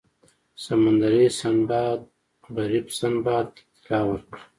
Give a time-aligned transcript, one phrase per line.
[0.63, 1.99] سمندري سنباد
[2.55, 4.41] غریب سنباد ته طلا ورکړه.